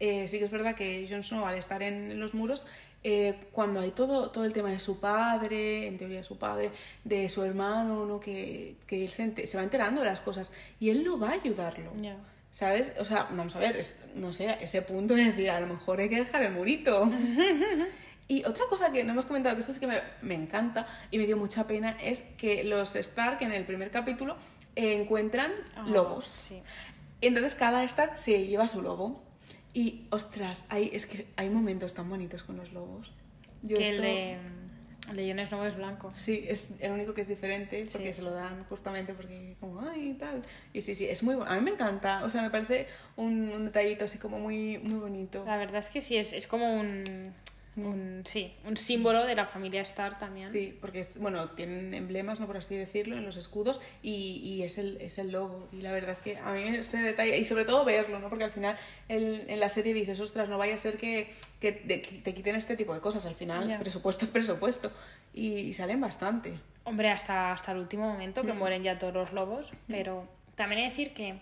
[0.00, 2.64] eh, sí que es verdad que Jon Snow al estar en los muros,
[3.04, 6.70] eh, cuando hay todo, todo el tema de su padre, en teoría de su padre,
[7.04, 8.18] de su hermano, ¿no?
[8.18, 11.92] Que, que él se, va enterando de las cosas y él no va a ayudarlo.
[12.50, 12.92] ¿Sabes?
[13.00, 16.00] O sea, vamos a ver, es- no sé, ese punto de decir, a lo mejor
[16.00, 17.10] hay que dejar el murito.
[18.26, 21.18] Y otra cosa que no hemos comentado, que esto es que me, me encanta y
[21.18, 24.36] me dio mucha pena, es que los Stark en el primer capítulo
[24.76, 25.52] eh, encuentran
[25.88, 26.24] lobos.
[26.48, 26.62] Sí.
[27.20, 29.22] Entonces cada Stark se lleva su lobo.
[29.74, 33.12] Y ostras, hay, es que hay momentos tan bonitos con los lobos.
[33.62, 34.38] Yo que el esto- de,
[35.10, 36.10] el de Jon Snow es blanco.
[36.14, 38.18] Sí, es el único que es diferente porque Sí.
[38.18, 40.42] se lo dan justamente porque como, ay, tal.
[40.72, 41.36] Y sí, sí, es muy.
[41.46, 44.98] A mí me encanta, o sea, me parece un, un detallito así como muy, muy
[45.00, 45.44] bonito.
[45.44, 47.34] La verdad es que sí, es, es como un,
[47.76, 50.50] un, sí, un símbolo de la familia Stark también.
[50.50, 52.46] Sí, porque es, bueno, tienen emblemas, ¿no?
[52.46, 55.68] Por así decirlo, en los escudos y, y es, el, es el lobo.
[55.72, 58.28] Y la verdad es que a mí ese detalle, y sobre todo verlo, ¿no?
[58.28, 58.76] Porque al final
[59.08, 62.76] el- en la serie dices, ostras, no vaya a ser que, que te, quiten este
[62.76, 63.26] tipo de cosas.
[63.26, 64.92] Al final, presupuesto es presupuesto.
[65.32, 66.54] Y, y salen bastante.
[66.84, 70.88] Hombre, hasta, hasta el último momento que mueren ya todos los lobos, pero también hay
[70.88, 71.40] que decir que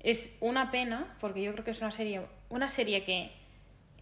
[0.00, 3.32] es una pena, porque yo creo que es una serie, una serie que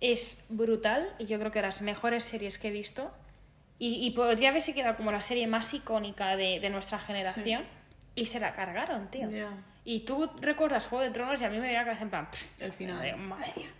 [0.01, 3.11] es brutal y yo creo que de las mejores series que he visto
[3.79, 7.65] y, y podría haberse quedado como la serie más icónica de, de nuestra generación
[8.15, 9.29] y se la cargaron, tío.
[9.29, 9.51] Ya.
[9.85, 12.11] Y tú recuerdas Juego de Tronos y a mí me viene a la cabeza en
[12.11, 12.97] plan, pff, El final.
[12.97, 13.71] madre- madre mía.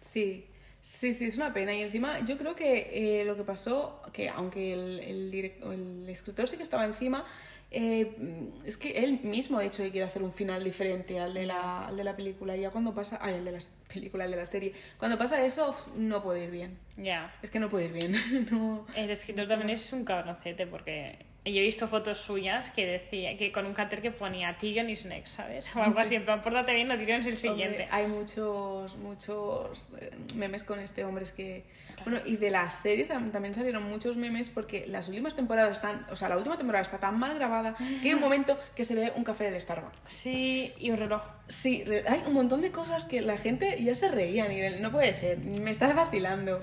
[0.00, 0.46] Sí,
[0.80, 1.74] sí, sí, es una pena.
[1.74, 5.34] Y encima yo creo que eh, lo que pasó, que aunque el, el,
[5.72, 7.24] el escritor sí que estaba encima,
[7.72, 11.46] eh, es que él mismo ha dicho que quiere hacer un final diferente al de
[11.46, 12.56] la, al de la película.
[12.56, 13.58] Y ya cuando pasa, ay, el de la
[13.92, 16.78] película, el de la serie, cuando pasa eso, no puede ir bien.
[16.96, 17.32] Ya.
[17.42, 18.48] Es que no puede ir bien.
[18.50, 18.86] no.
[18.96, 23.50] El escritor también es un cabroncete porque yo he visto fotos suyas que decía que
[23.52, 25.74] con un cartel que ponía Tyrion is next, ¿sabes?
[25.74, 27.82] O algo así, en plan, pórtate bien, no Tyrion es el siguiente.
[27.84, 31.24] Hombre, hay muchos, muchos eh, memes con este hombre.
[31.24, 31.64] Es que.
[32.04, 36.06] Bueno, y de las series tam- también salieron muchos memes porque las últimas temporadas están.
[36.10, 38.94] O sea, la última temporada está tan mal grabada que hay un momento que se
[38.94, 39.98] ve un café del Starbucks.
[40.08, 41.22] Sí, y un reloj.
[41.48, 44.80] Sí, hay un montón de cosas que la gente ya se reía a nivel.
[44.80, 46.62] No puede ser, me estás vacilando.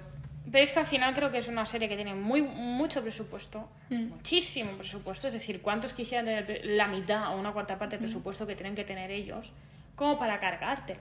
[0.50, 3.70] Pero es que al final creo que es una serie que tiene muy, mucho presupuesto,
[3.90, 4.08] Mm.
[4.10, 5.28] muchísimo presupuesto.
[5.28, 8.74] Es decir, ¿cuántos quisieran tener la mitad o una cuarta parte del presupuesto que tienen
[8.76, 9.52] que tener ellos
[9.96, 10.98] como para cargarte?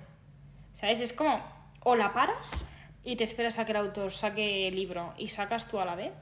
[0.73, 1.01] ¿Sabes?
[1.01, 1.43] Es como,
[1.85, 2.65] o la paras
[3.05, 5.95] y te esperas a que el autor saque el libro y sacas tú a la
[5.95, 6.13] vez,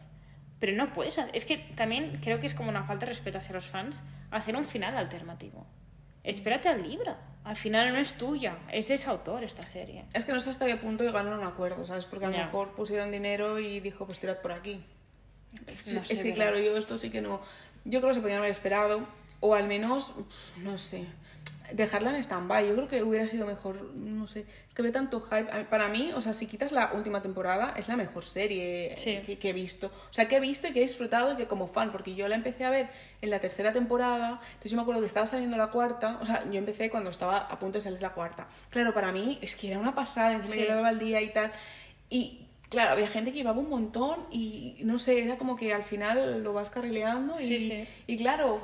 [0.61, 1.19] pero no puedes.
[1.33, 4.55] Es que también creo que es como una falta de respeto hacia los fans hacer
[4.55, 5.67] un final alternativo.
[6.23, 7.17] Espérate al libro.
[7.45, 10.05] Al final no es tuya, es de ese autor esta serie.
[10.15, 12.07] Es que no sé hasta qué punto llegaron a un acuerdo, ¿sabes?
[12.07, 14.83] Porque a lo mejor pusieron dinero y dijo, pues tirad por aquí.
[15.85, 17.43] Sé, es que pero- claro, yo esto sí que no.
[17.85, 19.07] Yo creo que se podían haber esperado,
[19.41, 20.15] o al menos,
[20.57, 21.07] no sé,
[21.73, 22.69] dejarla en stand-by.
[22.69, 24.45] Yo creo que hubiera sido mejor, no sé.
[24.69, 25.65] Es que ve tanto hype.
[25.65, 29.21] Para mí, o sea, si quitas la última temporada, es la mejor serie Sí.
[29.25, 29.87] que, que he visto.
[29.87, 32.29] O sea, que he visto y que he disfrutado y que como fan, porque yo
[32.29, 32.89] la empecé a ver
[33.23, 36.45] en la tercera temporada, entonces yo me acuerdo que estaba saliendo la cuarta, o sea,
[36.51, 38.47] yo empecé cuando estaba a punto de salir la cuarta.
[38.71, 40.69] Claro, para mí es que era una pasada, encima Sí.
[40.69, 41.51] yo la al día y tal.
[42.11, 45.83] Y claro, había gente que llevaba un montón y no sé, era como que al
[45.83, 47.89] final lo vas carrileando y, Sí, sí.
[48.07, 48.61] y claro,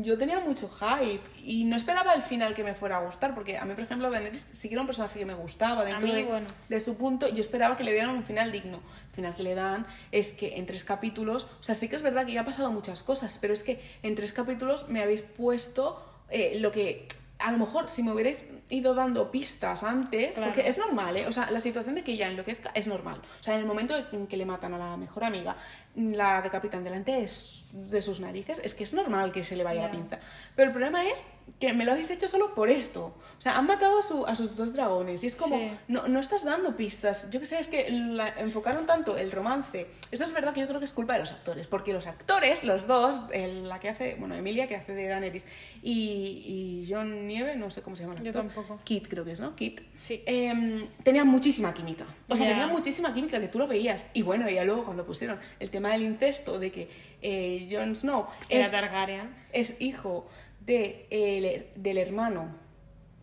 [0.00, 3.58] yo tenía mucho hype y no esperaba el final que me fuera a gustar, porque
[3.58, 6.14] a mí, por ejemplo, Daenerys sí que era un personaje que me gustaba dentro mí,
[6.14, 6.46] de, bueno.
[6.68, 8.80] de su punto, yo esperaba que le dieran un final digno.
[9.10, 12.02] El final que le dan es que en tres capítulos, o sea, sí que es
[12.02, 15.22] verdad que ya ha pasado muchas cosas, pero es que en tres capítulos me habéis
[15.22, 17.06] puesto eh, lo que
[17.40, 20.52] a lo mejor si me hubierais ido dando pistas antes, Claro.
[20.52, 21.26] porque es normal, ¿eh?
[21.26, 23.20] O sea, la situación de que ella enloquezca es normal.
[23.40, 25.56] O sea, en el momento en que le matan a la mejor amiga,
[25.96, 27.28] la decapitan delante de,
[27.72, 29.92] de sus narices, es que es normal que se le vaya la Ya.
[29.92, 30.18] pinza.
[30.54, 31.24] Pero el problema es
[31.58, 33.06] que me lo habéis hecho solo por esto.
[33.36, 35.70] O sea, han matado a, su- a sus dos dragones y es como, Sí.
[35.88, 37.30] no, no estás dando pistas.
[37.30, 39.86] Yo que sé, es que la- enfocaron tanto el romance.
[40.12, 42.62] Esto es verdad que yo creo que es culpa de los actores, porque los actores,
[42.64, 45.44] los dos, el- la que hace, bueno, Emilia que hace de Daenerys
[45.82, 48.44] y, y John Nieve, no sé cómo se llama el Yo actor.
[48.52, 48.80] tampoco.
[48.84, 49.56] Kit creo que es, ¿no?
[49.56, 49.80] Kit.
[49.96, 50.22] Sí.
[50.26, 52.04] Em, tenían muchísima química.
[52.28, 52.52] O sea, Ya.
[52.52, 54.06] tenían muchísima química que tú lo veías.
[54.12, 56.88] Y bueno, ya luego cuando pusieron el tema del incesto, de que
[57.22, 59.34] eh, Jon Snow Era es, Targaryen.
[59.52, 60.28] es hijo
[60.60, 62.54] de, el her- del hermano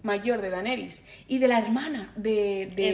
[0.03, 2.89] mayor de Daenerys y de la hermana de, de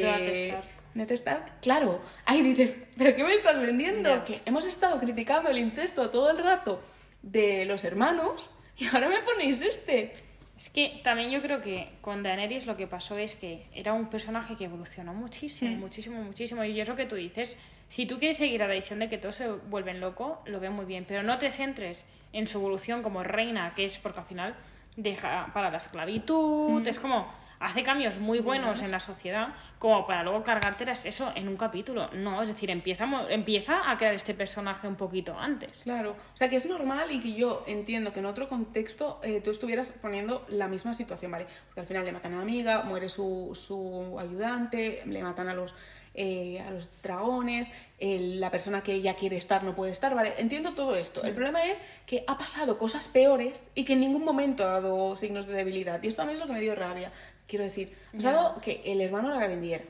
[0.48, 0.64] Stark.
[0.94, 4.10] Ned Stark, claro, ahí dices, ¿pero qué me estás vendiendo?
[4.10, 4.24] Ya.
[4.26, 6.82] Que hemos estado criticando el incesto todo el rato
[7.22, 10.14] de los hermanos y ahora me ponéis este.
[10.58, 14.10] Es que también yo creo que con Daenerys lo que pasó es que era un
[14.10, 15.80] personaje que evolucionó muchísimo, Mm.
[15.80, 16.64] muchísimo, muchísimo.
[16.66, 17.58] Y es lo que tú dices.
[17.92, 20.72] Si tú quieres seguir a la visión de que todos se vuelven locos, lo veo
[20.72, 21.04] muy bien.
[21.06, 24.56] Pero no te centres en su evolución como reina, que es porque al final
[24.96, 26.88] deja para la esclavitud.
[26.88, 27.28] Es como
[27.62, 32.10] hace cambios muy buenos en la sociedad, como para luego cargártelas eso en un capítulo.
[32.14, 35.84] No, es decir, empieza, empieza a crear este personaje un poquito antes.
[35.84, 39.42] Claro, o sea que es normal y que yo entiendo que en otro contexto eh,
[39.44, 41.46] tú estuvieras poniendo la misma situación, ¿vale?
[41.68, 45.54] Porque al final le matan a la amiga, muere su, su ayudante, le matan a
[45.54, 45.76] los
[46.14, 50.34] eh, a los dragones, el- la persona que ella quiere estar no puede estar, ¿vale?
[50.40, 51.24] Entiendo todo esto.
[51.24, 55.16] El problema es que ha pasado cosas peores y que en ningún momento ha dado
[55.16, 56.04] signos de debilidad.
[56.04, 57.14] Y esto a mí es lo que me dio rabia.
[57.52, 59.84] Quiero decir, ha pasado que el hermano la vendiera,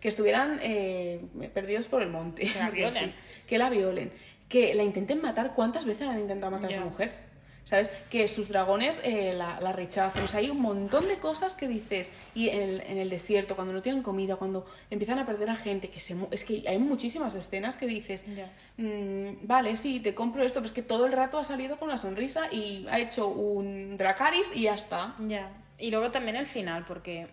[0.00, 1.18] que estuvieran eh,
[1.54, 3.04] perdidos por el monte, Que la violen.
[3.06, 3.14] sí,
[3.46, 4.12] que la violen,
[4.50, 5.54] que la intenten matar.
[5.54, 7.30] ¿Cuántas veces han intentado matar a esa mujer?
[7.64, 7.90] ¿Sabes?
[8.10, 10.24] Que sus dragones eh, la, la rechazan.
[10.24, 12.10] O sea, hay un montón de cosas que dices.
[12.34, 15.54] Y en el, en el desierto, cuando no tienen comida, cuando empiezan a perder a
[15.54, 18.50] gente, que se es que hay muchísimas escenas que dices, Ya.
[18.76, 21.88] "Mm, vale, sí, te compro esto, pero es que todo el rato ha salido con
[21.88, 25.14] la sonrisa y ha hecho un Dracaris y ya está.
[25.28, 25.50] Ya.
[25.80, 27.28] Y luego también el final, porque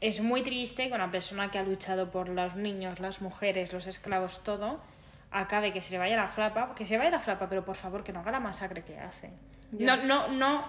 [0.00, 3.86] es muy triste que una persona que ha luchado por los niños, las mujeres, los
[3.86, 4.80] esclavos, todo,
[5.30, 7.76] acabe que se le vaya la flapa, que se le vaya la flapa, pero por
[7.76, 9.30] favor que no haga la masacre que hace.
[9.72, 10.64] No, no, no,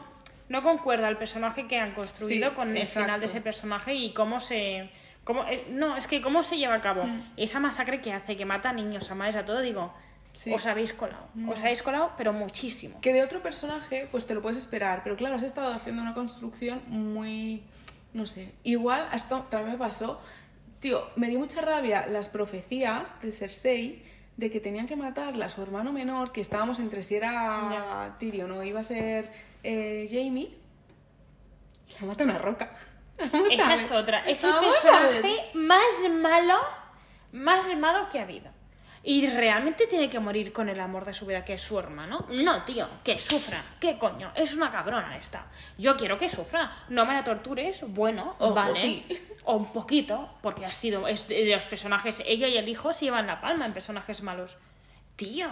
[0.50, 4.14] no concuerda el personaje que han construido Sí, con el final de ese personaje y
[4.14, 4.90] cómo se...
[5.24, 7.34] Cómo, eh, no, es que cómo se lleva a cabo Mm.
[7.36, 9.94] esa masacre que hace, que mata a niños, a madres, a todo, digo,
[10.38, 10.54] Sí.
[10.54, 11.26] os habéis colado.
[11.48, 13.02] Os habéis colado, pero muchísimo.
[13.02, 16.14] Que de otro personaje, pues te lo puedes esperar, pero claro, has estado haciendo una
[16.14, 17.64] construcción muy.
[18.14, 18.52] No sé.
[18.64, 20.22] Igual, esto también me pasó.
[20.80, 24.04] Tío, me dio mucha rabia las profecías de Cersei
[24.38, 28.52] de que tenían que matarla a su hermano menor, que estábamos entre si era Tyrion
[28.52, 29.32] o iba a ser
[29.64, 30.56] eh, Jamie.
[32.00, 32.78] La mata una roca.
[33.32, 34.20] Vamos a Esa es otra.
[34.20, 36.60] Es el Vamos a personaje más malo,
[37.32, 38.56] más malo que ha habido.
[39.04, 42.26] Y realmente tiene que morir con el amor de su vida, que es su hermano.
[42.30, 43.64] No, tío, que sufra.
[43.80, 44.32] ¿Qué coño?
[44.36, 45.46] Es una cabrona esta.
[45.78, 46.72] Yo quiero que sufra.
[46.90, 48.76] No me la tortures, bueno, O- o vale.
[48.76, 49.06] sí.
[49.46, 51.08] O un poquito, porque ha sido.
[51.08, 52.22] Es de de los personajes.
[52.26, 54.58] Ella y el hijo se llevan la palma en personajes malos.
[55.16, 55.48] Tío,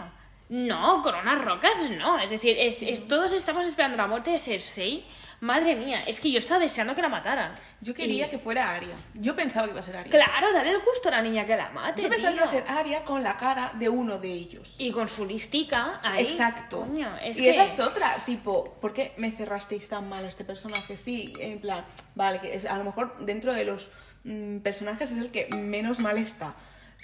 [0.50, 2.20] no, con unas rocas no.
[2.20, 5.06] Es decir, es, es- todos estamos esperando la muerte de Cersei.
[5.42, 7.54] Madre mía, es que yo estaba deseando que la mataran.
[7.82, 8.96] Yo quería Y- que fuera Arya.
[9.16, 10.10] Yo pensaba que iba a ser Arya.
[10.12, 12.02] Claro, dale el gusto a la niña que la mate.
[12.02, 14.76] Yo pensaba que iba a ser Arya con la cara de uno de ellos.
[14.80, 16.00] Y con su listica.
[16.04, 16.82] Ahí, Exacto.
[16.82, 20.28] coño, es y que- esa es otra, tipo, ¿por qué me cerrasteis tan mal a
[20.30, 20.98] este personaje?
[20.98, 23.90] Sí, en plan, vale, que es, a lo mejor dentro de los
[24.24, 26.56] mm, personajes es el que menos mal está.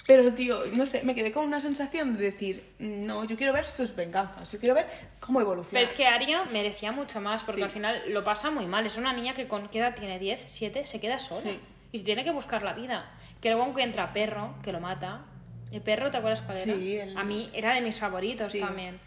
[0.06, 3.64] Pero, tío, no sé, me quedé con una sensación de decir, no, yo quiero ver
[3.64, 4.86] sus venganzas, yo quiero ver
[5.20, 5.74] cómo evoluciona.
[5.74, 7.64] Pero es que Aria merecía mucho más, porque Sí.
[7.64, 8.84] al final lo pasa muy mal.
[8.84, 11.40] Es una niña que con qué edad tiene 10, 7, se queda sola.
[11.42, 11.60] Sí.
[11.92, 13.10] Y se tiene que buscar la vida.
[13.40, 15.24] Que luego encuentra a Perro, que lo mata.
[15.70, 16.74] El perro, ¿te acuerdas cuál era?
[16.74, 18.60] Sí, el- A mí era de mis favoritos Sí.
[18.60, 19.00] también.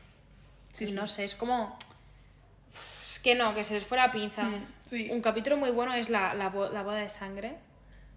[0.71, 1.77] Sí, y no sé, es como...
[2.73, 4.43] Es que no, que se les fuera pinza.
[4.43, 5.09] Mm, sí.
[5.11, 7.55] Un capítulo muy bueno es la, la, la boda de sangre.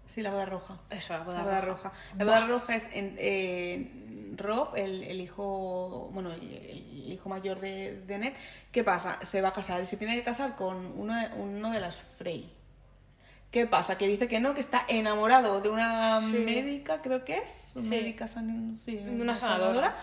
[0.09, 0.79] Sí, la boda roja.
[0.89, 1.89] Eso, la boda, La boda roja.
[1.89, 2.15] roja.
[2.17, 7.59] La boda roja es en, eh, Rob, el, el hijo, bueno, el, el hijo mayor
[7.59, 8.33] de, de Ned.
[8.71, 9.19] ¿Qué pasa?
[9.23, 11.97] Se va a casar y se tiene que casar con uno de, uno de las
[12.17, 12.51] Frey.
[13.51, 13.99] ¿Qué pasa?
[13.99, 16.39] Que dice que no, que está enamorado de una Sí.
[16.39, 17.51] médica, creo que es.
[17.51, 17.81] Sí.
[17.81, 19.95] Médica, san- sí, Una sanadora.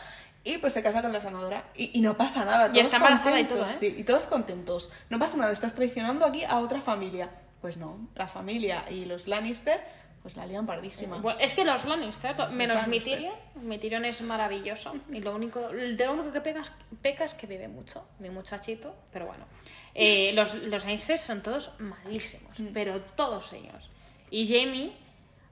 [0.45, 1.64] Y pues se casa con la sanadora.
[1.75, 2.66] Y, y no pasa nada.
[2.69, 3.90] Y Todos está embarazada y contentos, todo, ¿eh?
[3.92, 4.90] sí, y todos contentos.
[5.11, 7.29] No pasa nada, estás traicionando aquí a otra familia.
[7.61, 9.81] Pues no, la familia y los Lannister,
[10.23, 11.19] pues la lían pardísima.
[11.21, 13.19] Bueno, es que los Lannister, menos Lannister.
[13.21, 14.95] mi Tyrion, mi Tyrion es maravilloso.
[15.12, 18.95] Y lo único, de lo único que pegas, peca es que bebe mucho, mi muchachito.
[19.12, 19.45] Pero bueno,
[19.99, 22.66] Eh, los, los Lannister son todos malísimos, Mm.
[22.75, 23.88] pero todos ellos.
[24.31, 24.92] Y Jamie,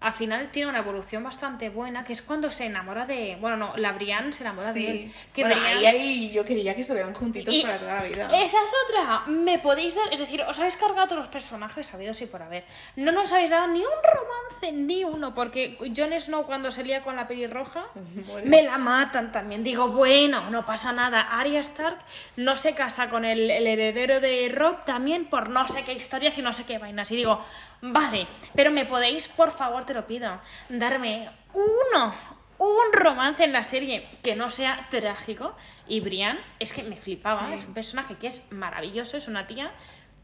[0.05, 3.37] al final, tiene una evolución bastante buena, que es cuando se enamora de.
[3.41, 5.13] Bueno, no, la Brienne se enamora de él.
[5.33, 8.27] Que bueno, Brienne- ahí, ahí yo quería que estuvieran juntitos y para toda la vida.
[8.27, 9.23] Esa es otra.
[9.27, 10.13] Me podéis dar.
[10.13, 12.65] Es decir, os habéis cargado todos los personajes sabidos y por haber.
[12.97, 15.35] No nos habéis dado ni un romance, ni uno.
[15.35, 17.85] Porque Jon Snow, cuando se lía con la pelirroja,
[18.45, 19.65] me la matan también.
[19.65, 21.21] Digo, bueno, no pasa nada.
[21.23, 21.99] Arya Stark
[22.37, 26.37] no se casa con el, el heredero de Rob también por no sé qué historias
[26.39, 27.11] y no sé qué vainas.
[27.11, 27.43] Y digo,
[27.93, 32.15] vale, pero me podéis, por favor, te lo pido, darme uno
[32.57, 35.57] un romance en la serie que no sea trágico.
[35.89, 37.49] Y Brian es que me flipaba.
[37.49, 37.55] Sí.
[37.55, 39.17] Es un personaje que es maravilloso.
[39.17, 39.73] Es una tía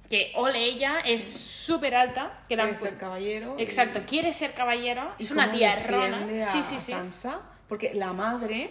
[0.09, 2.41] que, ole, ella es súper alta.
[2.49, 3.57] Que la Quiere ser caballero.
[3.59, 5.13] y- Exacto, quiere ser caballero.
[5.19, 6.93] y Es una tía a Sí, sí, sí.
[6.93, 8.71] Sansa, porque la madre.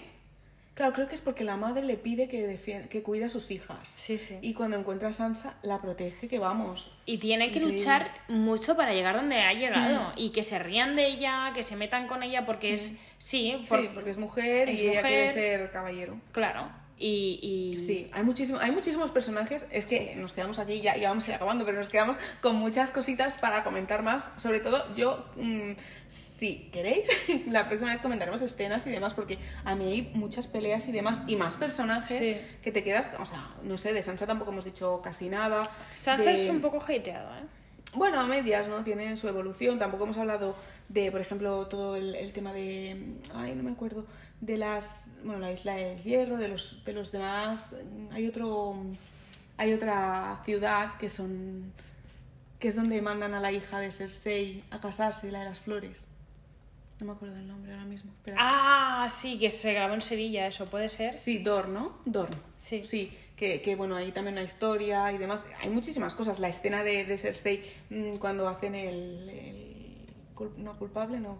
[0.79, 3.51] Claro, creo que es porque la madre le pide que, defie- que cuide a sus
[3.51, 3.91] hijas.
[3.97, 4.37] Sí, sí.
[4.41, 6.93] Y cuando encuentra a Sansa, la protege, que vamos.
[7.05, 7.79] Y tiene que Increíble.
[7.79, 10.13] luchar mucho para llegar donde ha llegado.
[10.15, 12.93] Y que se rían de ella, que se metan con ella porque es.
[13.17, 16.17] Sí, por- Sí, porque es mujer es y ella quiere ser caballero.
[16.31, 16.69] claro.
[17.01, 17.39] Y.
[17.75, 17.79] y...
[17.79, 19.67] Sí, hay, muchísimo, hay muchísimos personajes.
[19.71, 22.57] Es que nos quedamos aquí, ya, ya vamos a ir acabando, pero nos quedamos con
[22.57, 24.29] muchas cositas para comentar más.
[24.35, 25.71] Sobre todo, yo, mm,
[26.09, 27.07] si queréis,
[27.47, 31.21] la próxima vez comentaremos escenas y demás, porque a mí hay muchas peleas y demás,
[31.25, 32.37] y más personajes Sí.
[32.61, 33.11] que te quedas.
[33.19, 35.63] O sea, no sé, de Sansa tampoco hemos dicho casi nada.
[35.81, 37.45] Sansa de- es un poco hateada, ¿eh?
[37.93, 38.83] bueno, a medias, ¿no?
[38.83, 39.79] Tiene su evolución.
[39.79, 40.55] Tampoco hemos hablado
[40.89, 43.15] de, por ejemplo, todo el, el tema de.
[43.33, 44.05] Ay, no me acuerdo.
[44.41, 45.09] De las.
[45.23, 47.75] Bueno, la isla del hierro, de los, de los demás.
[48.11, 48.75] Hay otro.
[49.57, 51.73] Hay otra ciudad que son.
[52.59, 56.07] que es donde mandan a la hija de Cersei a casarse, la de las flores.
[56.99, 58.11] No me acuerdo del nombre ahora mismo.
[58.11, 58.37] espera.
[58.39, 61.17] Ah, sí, que se grabó en Sevilla, eso puede ser.
[61.17, 61.97] Sí, Dorn, ¿no?
[62.05, 62.33] Dorn.
[62.57, 62.83] Sí.
[62.83, 65.47] Sí, que, que, bueno, hay también una historia y demás.
[65.61, 66.39] Hay muchísimas cosas.
[66.39, 69.29] La escena de, de Cersei mm, cuando hacen el...
[69.29, 70.07] el
[70.57, 71.37] no, culpable, no.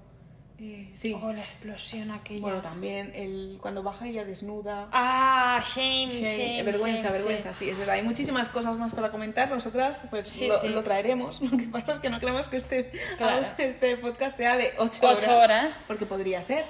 [0.62, 1.18] Eh, sí.
[1.22, 2.42] Oh, la explosión aquella.
[2.42, 4.90] Bueno, también el, cuando baja ella desnuda.
[4.92, 6.64] Ah, shame, Shame, shame.
[6.64, 7.70] vergüenza, shame, vergüenza, sí.
[7.70, 7.96] es verdad.
[7.96, 9.50] Hay muchísimas cosas más para comentar.
[9.50, 10.68] Nosotras, pues Sí, lo, sí.
[10.68, 11.42] lo traeremos.
[11.50, 13.48] Lo que pasa es que no queremos que este, Claro.
[13.58, 15.28] este podcast sea de 8 Ocho horas.
[15.44, 15.84] horas.
[15.88, 16.66] Porque podría ser.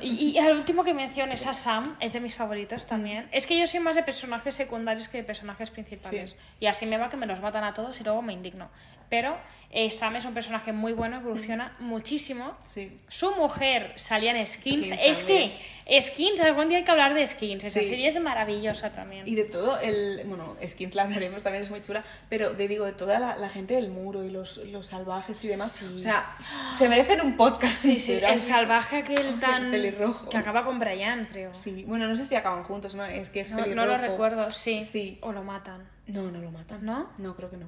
[0.00, 3.28] Y, y al último que menciones a Sam es de mis favoritos también.
[3.32, 6.30] Es que yo soy más de personajes secundarios que de personajes principales.
[6.30, 6.36] Sí.
[6.60, 8.68] Y así me va que me los matan a todos y luego me indigno.
[9.10, 9.36] Pero
[9.70, 12.56] eh, Sam es un personaje muy bueno, evoluciona muchísimo.
[12.64, 12.98] Sí.
[13.08, 14.86] Su mujer salía en Skins.
[14.86, 15.52] Skins es también.
[15.86, 17.64] que Skins, algún día hay que hablar de Skins.
[17.64, 17.88] Esa Sí.
[17.88, 19.28] serie es maravillosa también.
[19.28, 22.84] Y de todo, el, bueno, Skins la hablaremos, también es muy chula, pero de, digo,
[22.86, 25.86] de toda la, la gente del muro y los, los salvajes y demás, Sí.
[25.94, 26.36] o sea,
[26.76, 27.74] se merecen un podcast.
[27.74, 29.70] Sí, sí, el salvaje aquel tan...
[29.70, 30.28] pelirrojo.
[30.30, 31.54] Que acaba con Brian, creo.
[31.54, 33.04] Sí, bueno, no sé si acaban juntos, ¿no?
[33.04, 33.88] Es que es No, no pelirrojo.
[33.88, 34.82] lo recuerdo, sí.
[34.82, 35.18] Sí.
[35.20, 35.88] O lo matan.
[36.06, 36.84] No, no lo matan.
[36.84, 37.10] ¿No?
[37.18, 37.66] No, creo que no.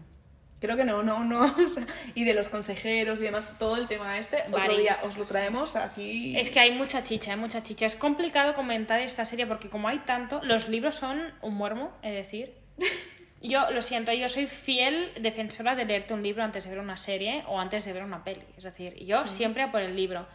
[0.60, 1.40] Creo que no, no, no.
[1.64, 4.96] o sea, y de los consejeros y demás, todo el tema este, otro Varios, día
[5.04, 6.36] os lo traemos aquí.
[6.36, 7.86] Es que hay mucha chicha, hay mucha chicha.
[7.86, 12.14] Es complicado comentar esta serie porque como hay tanto, los libros son un muermo, es
[12.14, 12.54] decir.
[13.42, 16.96] Yo lo siento, yo soy fiel defensora de leerte un libro antes de ver una
[16.96, 18.42] serie o antes de ver una peli.
[18.56, 20.26] Es decir, yo siempre a por el libro.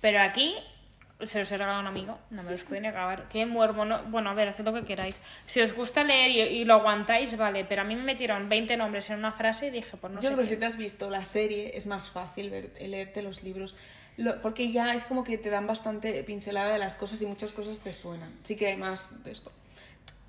[0.00, 0.54] Pero aquí
[1.26, 3.28] se los he regalado a un amigo, no me los pueden acabar.
[3.28, 4.04] Qué muermo, no...
[4.04, 5.16] Bueno, a ver, haced lo que queráis.
[5.46, 8.76] Si os gusta leer y, y lo aguantáis, vale, pero a mí me metieron 20
[8.76, 10.76] nombres en una frase y dije, pues no Yo sé creo que si te has
[10.76, 13.74] visto la serie es más fácil ver, leerte los libros.
[14.16, 17.52] Lo- porque ya es como que te dan bastante pincelada de las cosas y muchas
[17.52, 18.32] cosas te suenan.
[18.44, 19.50] Sí que hay más de esto.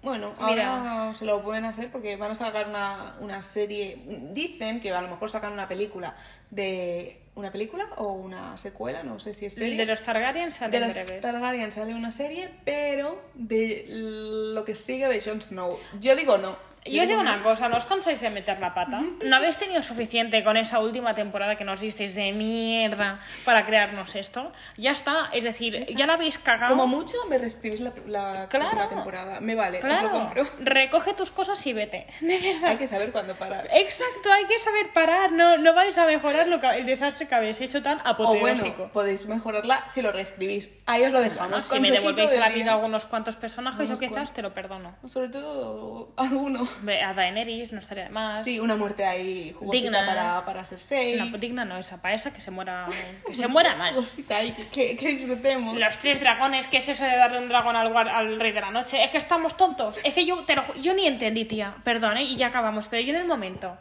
[0.01, 0.77] Bueno, Mira.
[1.01, 4.01] ahora se lo pueden hacer porque van a sacar una, una serie.
[4.31, 6.15] Dicen que a lo mejor sacan una película
[6.49, 7.19] de.
[7.35, 9.03] ¿Una película o una secuela?
[9.03, 9.77] No sé si es serie.
[9.77, 11.21] De los Targaryen De salen los breves.
[11.21, 15.77] Targaryen sale una serie, pero de lo que sigue de Jon Snow.
[15.99, 16.68] Yo digo no.
[16.95, 19.01] Yo os digo una cosa, ¿no os cansáis de meter la pata?
[19.23, 24.15] ¿No habéis tenido suficiente con esa última temporada que nos disteis de mierda para crearnos
[24.15, 24.51] esto?
[24.77, 26.71] Ya está, es decir, ya, la habéis cagado.
[26.71, 28.65] Como mucho me reescribís la, la Claro.
[28.67, 29.39] última temporada.
[29.39, 30.47] Me vale, os lo Claro, compro.
[30.59, 32.07] recoge tus cosas y vete.
[32.21, 32.69] De verdad.
[32.71, 33.67] Hay que saber cuándo parar.
[33.73, 37.35] Exacto, hay que saber parar, no, no vais a mejorar lo que, el desastre que
[37.35, 38.89] habéis hecho tan O bueno, apoteósico.
[38.91, 40.69] podéis mejorarla si lo reescribís.
[40.85, 41.49] Ahí os lo dejamos.
[41.49, 44.95] Bueno, si me devolvéis a la vida algunos cuantos personajes o quizás te lo perdono.
[45.07, 46.67] Sobre todo alguno.
[47.05, 48.43] A Daenerys no estaría de más.
[48.43, 50.05] Sí, una muerte ahí jugosita Digna.
[50.05, 51.15] para, para Cersei.
[51.15, 52.85] La digna no esa, para esa que se muera,
[53.25, 53.93] que se muera mal.
[53.95, 55.77] Jugosita ahí, que, que, disfrutemos.
[55.77, 58.71] Los tres dragones, ¿qué es eso de darle un dragón al, al rey de la
[58.71, 59.03] noche?
[59.03, 59.97] Es que estamos tontos.
[60.03, 61.75] Es que yo, te lo yo ni entendí, tía.
[61.83, 62.23] Perdón, ¿eh?
[62.23, 62.87] y ya acabamos.
[62.87, 63.77] Pero yo en el momento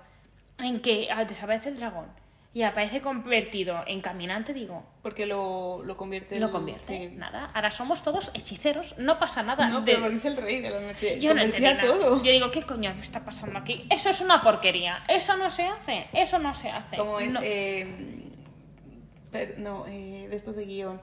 [0.58, 2.06] en que ah, desaparece el dragón
[2.58, 6.40] y aparece convertido en caminante, digo, Porque lo, lo convierte.
[6.40, 6.86] lo el- convierte.
[7.08, 7.14] sí.
[7.14, 7.52] Nada.
[7.54, 8.96] Ahora somos todos hechiceros.
[8.98, 9.68] No pasa nada.
[9.68, 11.20] No, de- pero porque es el rey de la noche.
[11.20, 11.82] Yo no entendí nada.
[11.82, 12.20] todo.
[12.20, 13.86] Yo digo, ¿qué coño está pasando aquí?
[13.90, 14.98] Eso es una porquería.
[15.06, 16.08] Eso no se hace.
[16.12, 16.96] Eso no se hace.
[16.96, 17.30] Como es.
[17.30, 17.38] No.
[17.44, 17.86] eh,
[19.30, 21.00] per- no, eh, de estos de guion.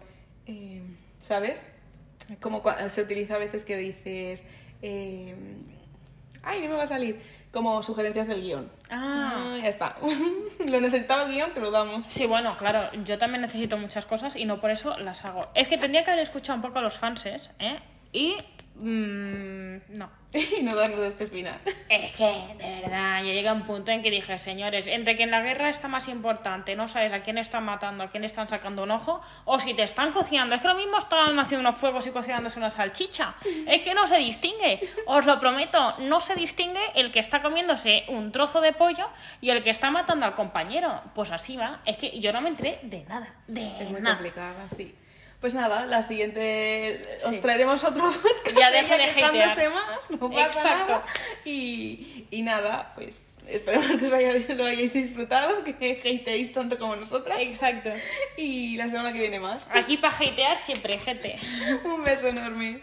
[0.48, 0.84] eh,
[1.24, 1.70] ¿Sabes?
[2.42, 4.44] Como se utiliza a veces que dices.
[4.82, 5.36] eh,
[6.44, 7.22] ay, no me va a salir.
[7.56, 8.70] Como sugerencias del guion.
[8.92, 9.58] Ah.
[9.64, 9.96] ya está.
[10.70, 12.06] lo necesitaba el guion, te lo damos.
[12.06, 15.48] Sí, bueno, claro, yo también necesito muchas cosas y no por eso las hago.
[15.54, 17.80] Es que tendría que haber escuchado un poco a los fanses, ¿eh?
[18.12, 18.36] Y...
[18.76, 20.10] mm, no.
[20.60, 21.58] y no darnos este final.
[21.88, 22.26] Es que,
[22.58, 25.70] de verdad, ya llega un punto en que dije, señores, entre que en la guerra
[25.70, 29.22] está más importante, no sabes a quién están matando, a quién están sacando un ojo,
[29.46, 30.56] o si te están cocinando.
[30.56, 33.36] Es que lo mismo están haciendo unos fuegos y cocinándose una salchicha.
[33.66, 34.82] Es que no se distingue.
[35.06, 39.08] Os lo prometo, no se distingue el que está comiéndose un trozo de pollo
[39.40, 41.02] y el que está matando al compañero.
[41.14, 41.80] Pues así va.
[41.86, 43.34] Es que yo no me enteré de nada.
[43.48, 44.18] De Es muy nada.
[44.18, 44.94] complicada, sí.
[45.46, 47.40] Pues nada, la siguiente os Sí.
[47.40, 48.58] traeremos otro podcast.
[48.58, 50.94] Ya deja de quejándose más, no pasa Exacto.
[50.94, 51.04] nada.
[51.46, 56.96] Y, y nada, pues esperemos que os haya- lo hayáis disfrutado, que hateéis tanto como
[56.96, 57.38] nosotras.
[57.40, 57.92] Exacto.
[58.38, 59.68] Y la semana que viene más.
[59.72, 61.36] Aquí para hatear siempre, gente.
[61.86, 62.82] Un beso enorme.